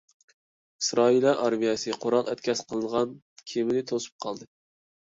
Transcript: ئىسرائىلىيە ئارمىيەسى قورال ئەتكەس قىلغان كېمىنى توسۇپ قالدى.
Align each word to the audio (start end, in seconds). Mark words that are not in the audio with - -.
ئىسرائىلىيە 0.83 1.33
ئارمىيەسى 1.43 1.95
قورال 2.07 2.33
ئەتكەس 2.35 2.67
قىلغان 2.73 3.17
كېمىنى 3.55 3.87
توسۇپ 3.95 4.27
قالدى. 4.29 4.53